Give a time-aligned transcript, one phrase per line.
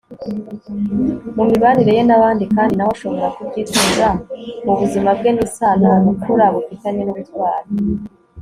[1.35, 4.07] mu mibanire ye n'abandi kandi nawe ashobora kubyitoza
[4.65, 7.67] mu buzima bwe n'isano ubupfura bufitanye n'ubutwari